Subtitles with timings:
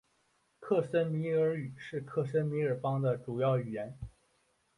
[0.59, 3.99] 克什米尔语是克什米尔邦的主要语言。